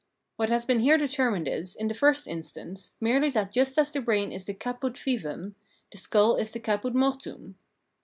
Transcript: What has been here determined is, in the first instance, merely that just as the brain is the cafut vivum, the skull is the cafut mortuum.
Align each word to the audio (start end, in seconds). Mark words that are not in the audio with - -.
What 0.35 0.49
has 0.49 0.65
been 0.65 0.79
here 0.79 0.97
determined 0.97 1.47
is, 1.47 1.75
in 1.75 1.87
the 1.87 1.93
first 1.93 2.25
instance, 2.25 2.95
merely 2.99 3.29
that 3.29 3.51
just 3.51 3.77
as 3.77 3.91
the 3.91 4.01
brain 4.01 4.31
is 4.31 4.45
the 4.45 4.53
cafut 4.55 4.95
vivum, 4.97 5.53
the 5.91 5.97
skull 5.99 6.37
is 6.37 6.49
the 6.49 6.59
cafut 6.59 6.95
mortuum. 6.95 7.53